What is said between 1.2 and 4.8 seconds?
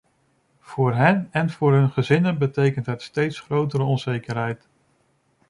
en voor hun gezinnen betekent het steeds grotere onzekerheid.